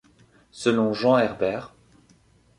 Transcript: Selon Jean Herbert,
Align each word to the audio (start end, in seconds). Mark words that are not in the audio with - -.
Selon 0.49 0.93
Jean 0.95 1.15
Herbert, 1.19 1.75